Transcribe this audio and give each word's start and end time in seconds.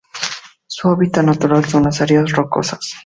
Su 0.65 0.89
hábitat 0.89 1.23
natural 1.23 1.63
son 1.65 1.83
las 1.83 2.01
áreas 2.01 2.31
rocosas. 2.31 2.95